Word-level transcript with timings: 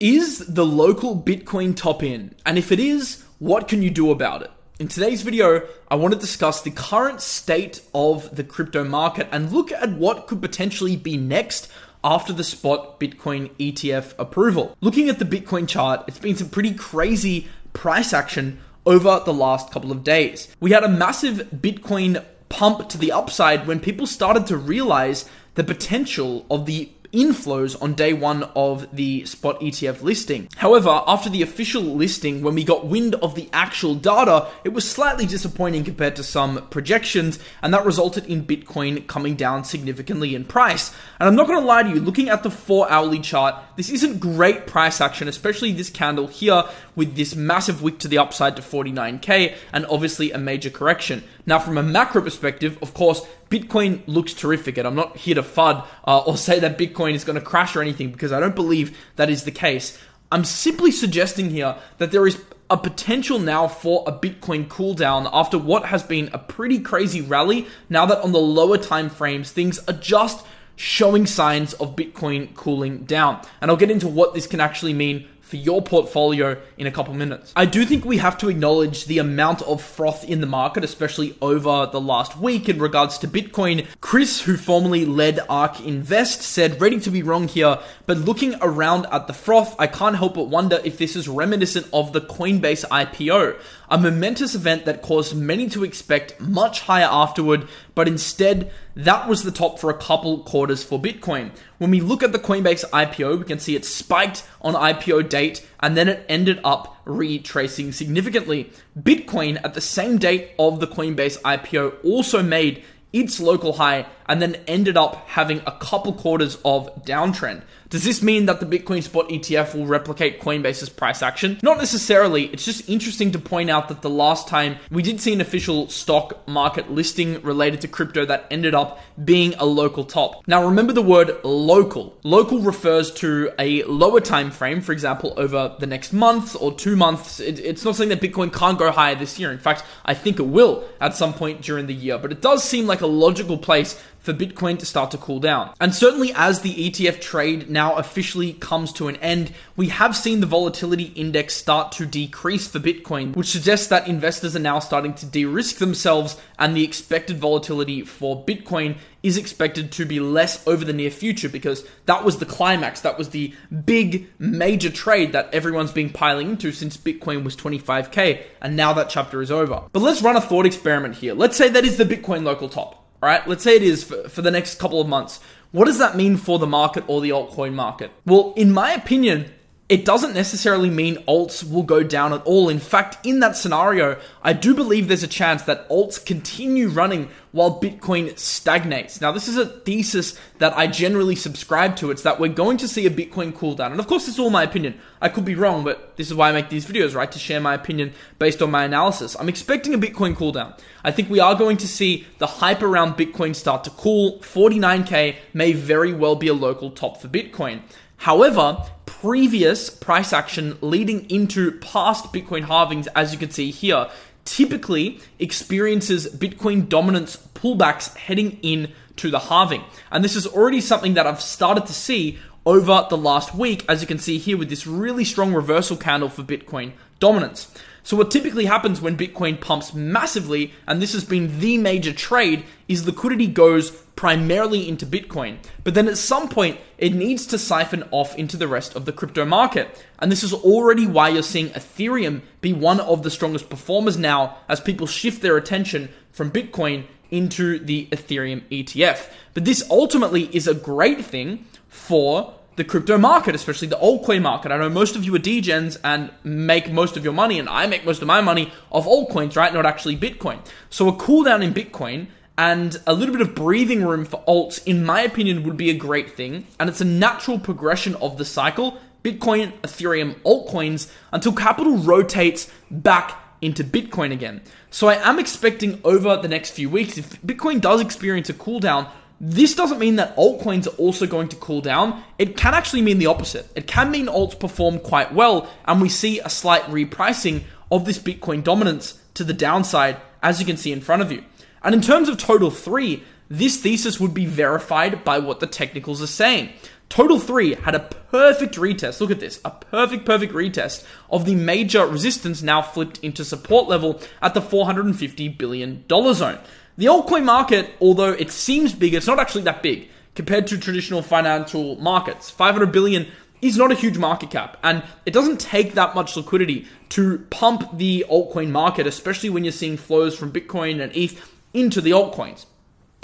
Is 0.00 0.38
the 0.46 0.64
local 0.64 1.20
Bitcoin 1.20 1.74
top 1.74 2.04
in? 2.04 2.32
And 2.46 2.56
if 2.56 2.70
it 2.70 2.78
is, 2.78 3.24
what 3.40 3.66
can 3.66 3.82
you 3.82 3.90
do 3.90 4.12
about 4.12 4.42
it? 4.42 4.52
In 4.78 4.86
today's 4.86 5.22
video, 5.22 5.66
I 5.90 5.96
want 5.96 6.14
to 6.14 6.20
discuss 6.20 6.62
the 6.62 6.70
current 6.70 7.20
state 7.20 7.82
of 7.92 8.36
the 8.36 8.44
crypto 8.44 8.84
market 8.84 9.26
and 9.32 9.50
look 9.50 9.72
at 9.72 9.90
what 9.90 10.28
could 10.28 10.40
potentially 10.40 10.94
be 10.94 11.16
next 11.16 11.68
after 12.04 12.32
the 12.32 12.44
spot 12.44 13.00
Bitcoin 13.00 13.50
ETF 13.56 14.14
approval. 14.20 14.76
Looking 14.80 15.08
at 15.08 15.18
the 15.18 15.24
Bitcoin 15.24 15.68
chart, 15.68 16.04
it's 16.06 16.20
been 16.20 16.36
some 16.36 16.48
pretty 16.48 16.74
crazy 16.74 17.48
price 17.72 18.12
action 18.12 18.60
over 18.86 19.20
the 19.24 19.34
last 19.34 19.72
couple 19.72 19.90
of 19.90 20.04
days. 20.04 20.46
We 20.60 20.70
had 20.70 20.84
a 20.84 20.88
massive 20.88 21.48
Bitcoin 21.52 22.24
pump 22.48 22.88
to 22.90 22.98
the 22.98 23.10
upside 23.10 23.66
when 23.66 23.80
people 23.80 24.06
started 24.06 24.46
to 24.46 24.58
realize 24.58 25.28
the 25.56 25.64
potential 25.64 26.46
of 26.52 26.66
the 26.66 26.88
inflows 27.12 27.80
on 27.82 27.94
day 27.94 28.12
one 28.12 28.44
of 28.54 28.94
the 28.94 29.24
spot 29.26 29.60
ETF 29.60 30.02
listing. 30.02 30.48
However, 30.56 31.02
after 31.06 31.28
the 31.28 31.42
official 31.42 31.82
listing, 31.82 32.42
when 32.42 32.54
we 32.54 32.64
got 32.64 32.86
wind 32.86 33.14
of 33.16 33.34
the 33.34 33.48
actual 33.52 33.94
data, 33.94 34.48
it 34.64 34.70
was 34.70 34.88
slightly 34.88 35.26
disappointing 35.26 35.84
compared 35.84 36.16
to 36.16 36.22
some 36.22 36.66
projections, 36.68 37.38
and 37.62 37.74
that 37.74 37.84
resulted 37.84 38.26
in 38.26 38.44
Bitcoin 38.44 39.06
coming 39.06 39.34
down 39.34 39.64
significantly 39.64 40.34
in 40.34 40.44
price. 40.44 40.94
And 41.20 41.28
I'm 41.28 41.34
not 41.34 41.48
to 41.48 41.58
lie 41.58 41.82
to 41.82 41.88
you, 41.88 42.00
looking 42.00 42.28
at 42.28 42.42
the 42.42 42.50
four 42.50 42.90
hourly 42.90 43.20
chart, 43.20 43.54
this 43.76 43.90
isn't 43.90 44.20
great 44.20 44.66
price 44.66 45.00
action, 45.00 45.28
especially 45.28 45.72
this 45.72 45.90
candle 45.90 46.26
here 46.26 46.64
with 46.94 47.16
this 47.16 47.34
massive 47.34 47.82
wick 47.82 47.98
to 48.00 48.08
the 48.08 48.18
upside 48.18 48.56
to 48.56 48.62
49k 48.62 49.56
and 49.72 49.86
obviously 49.86 50.32
a 50.32 50.38
major 50.38 50.70
correction. 50.70 51.22
Now, 51.48 51.58
from 51.58 51.78
a 51.78 51.82
macro 51.82 52.20
perspective, 52.20 52.76
of 52.82 52.92
course, 52.92 53.22
Bitcoin 53.48 54.02
looks 54.06 54.34
terrific, 54.34 54.76
and 54.76 54.86
I'm 54.86 54.94
not 54.94 55.16
here 55.16 55.34
to 55.34 55.42
FUD 55.42 55.82
uh, 56.06 56.18
or 56.18 56.36
say 56.48 56.60
that 56.60 56.76
Bitcoin 56.76 57.14
is 57.14 57.24
going 57.24 57.38
to 57.38 57.44
crash 57.44 57.74
or 57.74 57.80
anything 57.80 58.12
because 58.12 58.32
I 58.32 58.38
don't 58.38 58.54
believe 58.54 58.98
that 59.16 59.30
is 59.30 59.44
the 59.44 59.50
case. 59.50 59.98
I'm 60.30 60.44
simply 60.44 60.90
suggesting 60.90 61.48
here 61.48 61.76
that 61.96 62.12
there 62.12 62.26
is 62.26 62.38
a 62.68 62.76
potential 62.76 63.38
now 63.38 63.66
for 63.66 64.04
a 64.06 64.12
Bitcoin 64.12 64.68
cooldown 64.68 65.26
after 65.32 65.56
what 65.56 65.86
has 65.86 66.02
been 66.02 66.28
a 66.34 66.38
pretty 66.38 66.80
crazy 66.80 67.22
rally. 67.22 67.66
Now 67.88 68.04
that 68.04 68.22
on 68.22 68.32
the 68.32 68.38
lower 68.38 68.76
time 68.76 69.08
frames, 69.08 69.50
things 69.50 69.78
are 69.88 69.94
just 69.94 70.44
showing 70.76 71.24
signs 71.24 71.72
of 71.74 71.96
Bitcoin 71.96 72.54
cooling 72.56 73.04
down. 73.04 73.40
And 73.62 73.70
I'll 73.70 73.78
get 73.78 73.90
into 73.90 74.06
what 74.06 74.34
this 74.34 74.46
can 74.46 74.60
actually 74.60 74.92
mean 74.92 75.26
for 75.48 75.56
your 75.56 75.80
portfolio 75.80 76.60
in 76.76 76.86
a 76.86 76.90
couple 76.90 77.14
minutes. 77.14 77.54
I 77.56 77.64
do 77.64 77.86
think 77.86 78.04
we 78.04 78.18
have 78.18 78.36
to 78.38 78.50
acknowledge 78.50 79.06
the 79.06 79.18
amount 79.18 79.62
of 79.62 79.82
froth 79.82 80.24
in 80.24 80.42
the 80.42 80.46
market, 80.46 80.84
especially 80.84 81.36
over 81.40 81.88
the 81.90 82.00
last 82.00 82.36
week 82.36 82.68
in 82.68 82.78
regards 82.78 83.16
to 83.18 83.28
Bitcoin. 83.28 83.86
Chris, 84.02 84.42
who 84.42 84.58
formerly 84.58 85.06
led 85.06 85.40
ARK 85.48 85.80
Invest, 85.80 86.42
said, 86.42 86.80
ready 86.80 87.00
to 87.00 87.10
be 87.10 87.22
wrong 87.22 87.48
here, 87.48 87.78
but 88.04 88.18
looking 88.18 88.56
around 88.60 89.06
at 89.06 89.26
the 89.26 89.32
froth, 89.32 89.74
I 89.78 89.86
can't 89.86 90.16
help 90.16 90.34
but 90.34 90.48
wonder 90.48 90.80
if 90.84 90.98
this 90.98 91.16
is 91.16 91.26
reminiscent 91.28 91.88
of 91.94 92.12
the 92.12 92.20
Coinbase 92.20 92.84
IPO, 92.86 93.58
a 93.88 93.98
momentous 93.98 94.54
event 94.54 94.84
that 94.84 95.00
caused 95.00 95.34
many 95.34 95.70
to 95.70 95.82
expect 95.82 96.38
much 96.38 96.82
higher 96.82 97.08
afterward, 97.10 97.66
but 97.94 98.06
instead, 98.06 98.70
that 98.98 99.28
was 99.28 99.44
the 99.44 99.52
top 99.52 99.78
for 99.78 99.90
a 99.90 99.96
couple 99.96 100.40
quarters 100.40 100.82
for 100.82 101.00
Bitcoin. 101.00 101.52
When 101.78 101.92
we 101.92 102.00
look 102.00 102.24
at 102.24 102.32
the 102.32 102.38
Coinbase 102.38 102.84
IPO, 102.90 103.38
we 103.38 103.44
can 103.44 103.60
see 103.60 103.76
it 103.76 103.84
spiked 103.84 104.44
on 104.60 104.74
IPO 104.74 105.28
date 105.28 105.64
and 105.78 105.96
then 105.96 106.08
it 106.08 106.26
ended 106.28 106.60
up 106.64 106.96
retracing 107.04 107.92
significantly. 107.92 108.72
Bitcoin 109.00 109.60
at 109.62 109.74
the 109.74 109.80
same 109.80 110.18
date 110.18 110.50
of 110.58 110.80
the 110.80 110.88
Coinbase 110.88 111.40
IPO 111.42 112.04
also 112.04 112.42
made 112.42 112.82
its 113.12 113.40
local 113.40 113.74
high 113.74 114.06
and 114.26 114.42
then 114.42 114.56
ended 114.66 114.96
up 114.96 115.26
having 115.28 115.60
a 115.66 115.72
couple 115.72 116.12
quarters 116.12 116.58
of 116.64 117.04
downtrend. 117.04 117.62
Does 117.88 118.04
this 118.04 118.22
mean 118.22 118.44
that 118.46 118.60
the 118.60 118.66
Bitcoin 118.66 119.02
spot 119.02 119.30
ETF 119.30 119.74
will 119.74 119.86
replicate 119.86 120.42
Coinbase's 120.42 120.90
price 120.90 121.22
action? 121.22 121.58
Not 121.62 121.78
necessarily. 121.78 122.44
It's 122.46 122.66
just 122.66 122.86
interesting 122.86 123.32
to 123.32 123.38
point 123.38 123.70
out 123.70 123.88
that 123.88 124.02
the 124.02 124.10
last 124.10 124.46
time 124.46 124.76
we 124.90 125.02
did 125.02 125.22
see 125.22 125.32
an 125.32 125.40
official 125.40 125.88
stock 125.88 126.46
market 126.46 126.90
listing 126.90 127.40
related 127.40 127.80
to 127.80 127.88
crypto 127.88 128.26
that 128.26 128.46
ended 128.50 128.74
up 128.74 129.00
being 129.24 129.54
a 129.54 129.64
local 129.64 130.04
top. 130.04 130.46
Now 130.46 130.66
remember 130.66 130.92
the 130.92 131.00
word 131.00 131.42
local. 131.44 132.18
Local 132.24 132.60
refers 132.60 133.10
to 133.12 133.50
a 133.58 133.82
lower 133.84 134.20
time 134.20 134.50
frame, 134.50 134.82
for 134.82 134.92
example, 134.92 135.32
over 135.38 135.74
the 135.78 135.86
next 135.86 136.12
month 136.12 136.54
or 136.60 136.74
two 136.74 136.94
months. 136.94 137.40
It, 137.40 137.58
it's 137.58 137.86
not 137.86 137.96
saying 137.96 138.10
that 138.10 138.20
Bitcoin 138.20 138.52
can't 138.52 138.78
go 138.78 138.90
higher 138.90 139.14
this 139.14 139.38
year. 139.38 139.50
In 139.50 139.58
fact, 139.58 139.82
I 140.04 140.12
think 140.12 140.38
it 140.38 140.46
will 140.46 140.86
at 141.00 141.16
some 141.16 141.32
point 141.32 141.62
during 141.62 141.86
the 141.86 141.94
year, 141.94 142.18
but 142.18 142.32
it 142.32 142.42
does 142.42 142.62
seem 142.62 142.86
like 142.86 142.97
a 143.00 143.06
logical 143.06 143.58
place 143.58 144.00
for 144.28 144.34
Bitcoin 144.34 144.78
to 144.78 144.84
start 144.84 145.10
to 145.10 145.16
cool 145.16 145.40
down. 145.40 145.72
And 145.80 145.94
certainly 145.94 146.34
as 146.34 146.60
the 146.60 146.90
ETF 146.90 147.18
trade 147.18 147.70
now 147.70 147.94
officially 147.94 148.52
comes 148.52 148.92
to 148.92 149.08
an 149.08 149.16
end, 149.16 149.52
we 149.74 149.88
have 149.88 150.14
seen 150.14 150.40
the 150.40 150.46
volatility 150.46 151.04
index 151.14 151.54
start 151.54 151.92
to 151.92 152.04
decrease 152.04 152.68
for 152.68 152.78
Bitcoin, 152.78 153.34
which 153.34 153.46
suggests 153.46 153.86
that 153.86 154.06
investors 154.06 154.54
are 154.54 154.58
now 154.58 154.80
starting 154.80 155.14
to 155.14 155.24
de 155.24 155.46
risk 155.46 155.76
themselves 155.76 156.36
and 156.58 156.76
the 156.76 156.84
expected 156.84 157.38
volatility 157.38 158.02
for 158.02 158.44
Bitcoin 158.44 158.98
is 159.22 159.38
expected 159.38 159.90
to 159.92 160.04
be 160.04 160.20
less 160.20 160.66
over 160.68 160.84
the 160.84 160.92
near 160.92 161.10
future 161.10 161.48
because 161.48 161.86
that 162.04 162.22
was 162.22 162.36
the 162.36 162.44
climax. 162.44 163.00
That 163.00 163.16
was 163.16 163.30
the 163.30 163.54
big 163.86 164.28
major 164.38 164.90
trade 164.90 165.32
that 165.32 165.48
everyone's 165.54 165.92
been 165.92 166.10
piling 166.10 166.50
into 166.50 166.70
since 166.70 166.98
Bitcoin 166.98 167.44
was 167.44 167.56
25k, 167.56 168.42
and 168.60 168.76
now 168.76 168.92
that 168.92 169.08
chapter 169.08 169.40
is 169.40 169.50
over. 169.50 169.84
But 169.90 170.02
let's 170.02 170.20
run 170.20 170.36
a 170.36 170.40
thought 170.42 170.66
experiment 170.66 171.14
here. 171.16 171.32
Let's 171.32 171.56
say 171.56 171.70
that 171.70 171.86
is 171.86 171.96
the 171.96 172.04
Bitcoin 172.04 172.44
local 172.44 172.68
top. 172.68 173.07
All 173.22 173.28
right, 173.28 173.46
let's 173.48 173.64
say 173.64 173.76
it 173.76 173.82
is 173.82 174.04
for, 174.04 174.28
for 174.28 174.42
the 174.42 174.50
next 174.50 174.78
couple 174.78 175.00
of 175.00 175.08
months. 175.08 175.40
What 175.72 175.86
does 175.86 175.98
that 175.98 176.16
mean 176.16 176.36
for 176.36 176.58
the 176.58 176.66
market 176.66 177.04
or 177.08 177.20
the 177.20 177.30
altcoin 177.30 177.74
market? 177.74 178.10
Well, 178.24 178.54
in 178.56 178.72
my 178.72 178.92
opinion, 178.92 179.52
it 179.88 180.04
doesn't 180.04 180.34
necessarily 180.34 180.90
mean 180.90 181.16
alts 181.26 181.68
will 181.68 181.82
go 181.82 182.02
down 182.02 182.34
at 182.34 182.42
all. 182.42 182.68
In 182.68 182.78
fact, 182.78 183.24
in 183.24 183.40
that 183.40 183.56
scenario, 183.56 184.20
I 184.42 184.52
do 184.52 184.74
believe 184.74 185.08
there's 185.08 185.22
a 185.22 185.28
chance 185.28 185.62
that 185.62 185.88
alts 185.88 186.22
continue 186.22 186.88
running 186.88 187.30
while 187.52 187.80
Bitcoin 187.80 188.38
stagnates. 188.38 189.22
Now, 189.22 189.32
this 189.32 189.48
is 189.48 189.56
a 189.56 189.64
thesis 189.64 190.38
that 190.58 190.76
I 190.76 190.88
generally 190.88 191.34
subscribe 191.34 191.96
to. 191.96 192.10
It's 192.10 192.22
that 192.22 192.38
we're 192.38 192.52
going 192.52 192.76
to 192.78 192.88
see 192.88 193.06
a 193.06 193.10
Bitcoin 193.10 193.54
cool 193.54 193.74
down. 193.74 193.92
And 193.92 193.98
of 193.98 194.06
course, 194.06 194.28
it's 194.28 194.38
all 194.38 194.50
my 194.50 194.62
opinion. 194.62 195.00
I 195.22 195.30
could 195.30 195.46
be 195.46 195.54
wrong, 195.54 195.84
but 195.84 196.18
this 196.18 196.26
is 196.26 196.34
why 196.34 196.50
I 196.50 196.52
make 196.52 196.68
these 196.68 196.84
videos, 196.84 197.14
right? 197.14 197.32
To 197.32 197.38
share 197.38 197.60
my 197.60 197.72
opinion 197.72 198.12
based 198.38 198.60
on 198.60 198.70
my 198.70 198.84
analysis. 198.84 199.36
I'm 199.40 199.48
expecting 199.48 199.94
a 199.94 199.98
Bitcoin 199.98 200.36
cool 200.36 200.52
down. 200.52 200.74
I 201.02 201.12
think 201.12 201.30
we 201.30 201.40
are 201.40 201.54
going 201.54 201.78
to 201.78 201.88
see 201.88 202.26
the 202.36 202.46
hype 202.46 202.82
around 202.82 203.14
Bitcoin 203.14 203.56
start 203.56 203.84
to 203.84 203.90
cool. 203.90 204.38
49K 204.40 205.36
may 205.54 205.72
very 205.72 206.12
well 206.12 206.36
be 206.36 206.48
a 206.48 206.54
local 206.54 206.90
top 206.90 207.22
for 207.22 207.28
Bitcoin. 207.28 207.80
However, 208.18 208.84
previous 209.20 209.90
price 209.90 210.32
action 210.32 210.78
leading 210.80 211.28
into 211.30 211.72
past 211.78 212.32
Bitcoin 212.32 212.64
halvings, 212.66 213.08
as 213.16 213.32
you 213.32 213.38
can 213.38 213.50
see 213.50 213.70
here, 213.70 214.08
typically 214.44 215.20
experiences 215.38 216.28
Bitcoin 216.34 216.88
dominance 216.88 217.36
pullbacks 217.54 218.16
heading 218.16 218.58
in 218.62 218.92
to 219.16 219.30
the 219.30 219.38
halving. 219.38 219.82
And 220.10 220.24
this 220.24 220.36
is 220.36 220.46
already 220.46 220.80
something 220.80 221.14
that 221.14 221.26
I've 221.26 221.42
started 221.42 221.86
to 221.86 221.92
see 221.92 222.38
over 222.64 223.06
the 223.10 223.16
last 223.16 223.54
week, 223.54 223.84
as 223.88 224.00
you 224.00 224.06
can 224.06 224.18
see 224.18 224.38
here 224.38 224.56
with 224.56 224.68
this 224.68 224.86
really 224.86 225.24
strong 225.24 225.52
reversal 225.52 225.96
candle 225.96 226.28
for 226.28 226.42
Bitcoin 226.42 226.92
dominance. 227.18 227.72
So 228.08 228.16
what 228.16 228.30
typically 228.30 228.64
happens 228.64 229.02
when 229.02 229.18
Bitcoin 229.18 229.60
pumps 229.60 229.92
massively, 229.92 230.72
and 230.86 231.02
this 231.02 231.12
has 231.12 231.24
been 231.24 231.60
the 231.60 231.76
major 231.76 232.10
trade, 232.10 232.64
is 232.88 233.04
liquidity 233.04 233.46
goes 233.46 233.90
primarily 234.16 234.88
into 234.88 235.04
Bitcoin. 235.04 235.58
But 235.84 235.92
then 235.92 236.08
at 236.08 236.16
some 236.16 236.48
point, 236.48 236.80
it 236.96 237.12
needs 237.12 237.44
to 237.48 237.58
siphon 237.58 238.08
off 238.10 238.34
into 238.38 238.56
the 238.56 238.66
rest 238.66 238.96
of 238.96 239.04
the 239.04 239.12
crypto 239.12 239.44
market. 239.44 240.02
And 240.20 240.32
this 240.32 240.42
is 240.42 240.54
already 240.54 241.06
why 241.06 241.28
you're 241.28 241.42
seeing 241.42 241.68
Ethereum 241.68 242.40
be 242.62 242.72
one 242.72 242.98
of 242.98 243.24
the 243.24 243.30
strongest 243.30 243.68
performers 243.68 244.16
now 244.16 244.56
as 244.70 244.80
people 244.80 245.06
shift 245.06 245.42
their 245.42 245.58
attention 245.58 246.08
from 246.32 246.50
Bitcoin 246.50 247.04
into 247.30 247.78
the 247.78 248.06
Ethereum 248.06 248.62
ETF. 248.70 249.30
But 249.52 249.66
this 249.66 249.86
ultimately 249.90 250.44
is 250.56 250.66
a 250.66 250.72
great 250.72 251.26
thing 251.26 251.66
for 251.90 252.57
the 252.78 252.84
crypto 252.84 253.18
market, 253.18 253.54
especially 253.54 253.88
the 253.88 253.98
altcoin 253.98 254.40
market. 254.40 254.72
I 254.72 254.78
know 254.78 254.88
most 254.88 255.16
of 255.16 255.24
you 255.24 255.34
are 255.34 255.40
degens 255.40 255.98
and 256.02 256.30
make 256.42 256.90
most 256.90 257.16
of 257.18 257.24
your 257.24 257.34
money, 257.34 257.58
and 257.58 257.68
I 257.68 257.86
make 257.86 258.06
most 258.06 258.22
of 258.22 258.28
my 258.28 258.40
money 258.40 258.72
off 258.90 259.04
altcoins, 259.04 259.56
right? 259.56 259.74
Not 259.74 259.84
actually 259.84 260.16
Bitcoin. 260.16 260.64
So 260.88 261.08
a 261.08 261.16
cool 261.16 261.42
down 261.42 261.62
in 261.62 261.74
Bitcoin 261.74 262.28
and 262.56 263.00
a 263.06 263.12
little 263.12 263.34
bit 263.34 263.42
of 263.42 263.54
breathing 263.54 264.04
room 264.04 264.24
for 264.24 264.42
alts, 264.48 264.82
in 264.86 265.04
my 265.04 265.20
opinion, 265.20 265.64
would 265.64 265.76
be 265.76 265.90
a 265.90 265.94
great 265.94 266.36
thing. 266.36 266.66
And 266.80 266.88
it's 266.88 267.00
a 267.00 267.04
natural 267.04 267.58
progression 267.58 268.14
of 268.16 268.38
the 268.38 268.44
cycle 268.44 268.98
Bitcoin, 269.24 269.72
Ethereum, 269.80 270.40
altcoins 270.42 271.12
until 271.32 271.52
capital 271.52 271.96
rotates 271.96 272.70
back 272.90 273.36
into 273.60 273.82
Bitcoin 273.82 274.32
again. 274.32 274.62
So 274.90 275.08
I 275.08 275.14
am 275.28 275.38
expecting 275.40 276.00
over 276.04 276.36
the 276.36 276.48
next 276.48 276.70
few 276.70 276.88
weeks, 276.88 277.18
if 277.18 277.42
Bitcoin 277.42 277.80
does 277.80 278.00
experience 278.00 278.48
a 278.48 278.54
cool 278.54 278.78
down, 278.78 279.10
this 279.40 279.74
doesn't 279.74 279.98
mean 280.00 280.16
that 280.16 280.36
altcoins 280.36 280.86
are 280.86 280.96
also 280.96 281.26
going 281.26 281.48
to 281.48 281.56
cool 281.56 281.80
down. 281.80 282.22
It 282.38 282.56
can 282.56 282.74
actually 282.74 283.02
mean 283.02 283.18
the 283.18 283.26
opposite. 283.26 283.70
It 283.76 283.86
can 283.86 284.10
mean 284.10 284.26
alts 284.26 284.58
perform 284.58 284.98
quite 284.98 285.32
well, 285.32 285.68
and 285.84 286.02
we 286.02 286.08
see 286.08 286.40
a 286.40 286.50
slight 286.50 286.82
repricing 286.84 287.62
of 287.90 288.04
this 288.04 288.18
Bitcoin 288.18 288.64
dominance 288.64 289.20
to 289.34 289.44
the 289.44 289.52
downside, 289.52 290.16
as 290.42 290.58
you 290.60 290.66
can 290.66 290.76
see 290.76 290.92
in 290.92 291.00
front 291.00 291.22
of 291.22 291.30
you. 291.30 291.44
And 291.82 291.94
in 291.94 292.00
terms 292.00 292.28
of 292.28 292.36
total 292.36 292.70
three, 292.70 293.22
this 293.48 293.80
thesis 293.80 294.20
would 294.20 294.34
be 294.34 294.46
verified 294.46 295.24
by 295.24 295.38
what 295.38 295.60
the 295.60 295.66
technicals 295.66 296.20
are 296.20 296.26
saying. 296.26 296.70
Total 297.08 297.38
3 297.38 297.74
had 297.76 297.94
a 297.94 298.00
perfect 298.00 298.74
retest. 298.74 299.20
Look 299.20 299.30
at 299.30 299.40
this. 299.40 299.60
A 299.64 299.70
perfect, 299.70 300.26
perfect 300.26 300.52
retest 300.52 301.06
of 301.30 301.46
the 301.46 301.54
major 301.54 302.06
resistance 302.06 302.62
now 302.62 302.82
flipped 302.82 303.18
into 303.20 303.44
support 303.44 303.88
level 303.88 304.20
at 304.42 304.52
the 304.52 304.60
$450 304.60 305.56
billion 305.56 306.04
zone. 306.08 306.58
The 306.98 307.06
altcoin 307.06 307.44
market, 307.44 307.90
although 308.00 308.32
it 308.32 308.50
seems 308.50 308.92
big, 308.92 309.14
it's 309.14 309.28
not 309.28 309.38
actually 309.38 309.62
that 309.62 309.84
big 309.84 310.08
compared 310.34 310.66
to 310.66 310.76
traditional 310.76 311.22
financial 311.22 311.94
markets. 311.94 312.50
500 312.50 312.90
billion 312.90 313.28
is 313.62 313.76
not 313.76 313.92
a 313.92 313.94
huge 313.94 314.18
market 314.18 314.50
cap, 314.50 314.76
and 314.82 315.04
it 315.24 315.32
doesn't 315.32 315.60
take 315.60 315.94
that 315.94 316.16
much 316.16 316.36
liquidity 316.36 316.88
to 317.10 317.38
pump 317.50 317.96
the 317.96 318.26
altcoin 318.28 318.70
market, 318.70 319.06
especially 319.06 319.48
when 319.48 319.62
you're 319.62 319.72
seeing 319.72 319.96
flows 319.96 320.36
from 320.36 320.50
Bitcoin 320.50 321.00
and 321.00 321.14
ETH 321.14 321.48
into 321.72 322.00
the 322.00 322.10
altcoins. 322.10 322.66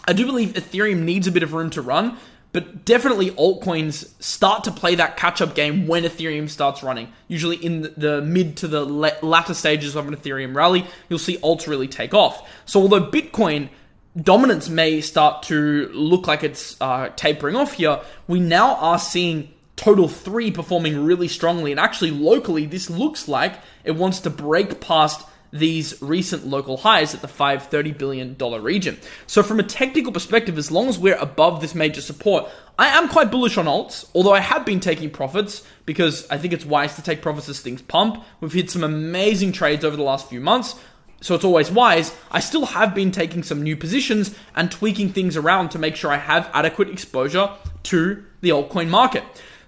I 0.06 0.12
do 0.12 0.24
believe 0.24 0.50
Ethereum 0.50 1.02
needs 1.02 1.26
a 1.26 1.32
bit 1.32 1.42
of 1.42 1.52
room 1.52 1.70
to 1.70 1.82
run, 1.82 2.16
but 2.54 2.84
definitely 2.84 3.32
altcoins 3.32 4.08
start 4.22 4.62
to 4.62 4.70
play 4.70 4.94
that 4.94 5.16
catch 5.16 5.42
up 5.42 5.56
game 5.56 5.88
when 5.88 6.04
Ethereum 6.04 6.48
starts 6.48 6.84
running. 6.84 7.12
Usually 7.26 7.56
in 7.56 7.92
the 7.96 8.22
mid 8.22 8.56
to 8.58 8.68
the 8.68 8.84
latter 8.84 9.54
stages 9.54 9.96
of 9.96 10.06
an 10.06 10.14
Ethereum 10.14 10.54
rally, 10.54 10.86
you'll 11.08 11.18
see 11.18 11.36
alts 11.38 11.66
really 11.66 11.88
take 11.88 12.14
off. 12.14 12.48
So 12.64 12.80
although 12.80 13.10
Bitcoin 13.10 13.70
dominance 14.16 14.68
may 14.68 15.00
start 15.00 15.42
to 15.44 15.90
look 15.92 16.28
like 16.28 16.44
it's 16.44 16.80
uh, 16.80 17.08
tapering 17.16 17.56
off 17.56 17.72
here, 17.72 18.00
we 18.28 18.38
now 18.38 18.76
are 18.76 19.00
seeing 19.00 19.52
Total 19.74 20.06
3 20.06 20.52
performing 20.52 21.04
really 21.04 21.26
strongly. 21.26 21.72
And 21.72 21.80
actually, 21.80 22.12
locally, 22.12 22.66
this 22.66 22.88
looks 22.88 23.26
like 23.26 23.54
it 23.82 23.96
wants 23.96 24.20
to 24.20 24.30
break 24.30 24.80
past 24.80 25.26
these 25.54 26.02
recent 26.02 26.44
local 26.44 26.76
highs 26.78 27.14
at 27.14 27.22
the 27.22 27.28
$530 27.28 27.96
billion 27.96 28.36
region. 28.62 28.98
So, 29.28 29.42
from 29.42 29.60
a 29.60 29.62
technical 29.62 30.12
perspective, 30.12 30.58
as 30.58 30.70
long 30.70 30.88
as 30.88 30.98
we're 30.98 31.16
above 31.16 31.60
this 31.60 31.74
major 31.74 32.00
support, 32.00 32.50
I 32.76 32.88
am 32.88 33.08
quite 33.08 33.30
bullish 33.30 33.56
on 33.56 33.66
alts, 33.66 34.04
although 34.14 34.34
I 34.34 34.40
have 34.40 34.66
been 34.66 34.80
taking 34.80 35.10
profits 35.10 35.64
because 35.86 36.28
I 36.28 36.38
think 36.38 36.52
it's 36.52 36.66
wise 36.66 36.96
to 36.96 37.02
take 37.02 37.22
profits 37.22 37.48
as 37.48 37.60
things 37.60 37.82
pump. 37.82 38.22
We've 38.40 38.52
hit 38.52 38.70
some 38.70 38.82
amazing 38.82 39.52
trades 39.52 39.84
over 39.84 39.96
the 39.96 40.02
last 40.02 40.28
few 40.28 40.40
months. 40.40 40.74
So 41.20 41.34
it's 41.34 41.44
always 41.44 41.70
wise. 41.70 42.14
I 42.30 42.40
still 42.40 42.66
have 42.66 42.94
been 42.94 43.10
taking 43.10 43.42
some 43.42 43.62
new 43.62 43.76
positions 43.76 44.34
and 44.54 44.70
tweaking 44.70 45.10
things 45.10 45.38
around 45.38 45.70
to 45.70 45.78
make 45.78 45.96
sure 45.96 46.10
I 46.10 46.18
have 46.18 46.50
adequate 46.52 46.90
exposure 46.90 47.50
to 47.84 48.24
the 48.42 48.50
altcoin 48.50 48.88
market. 48.88 49.24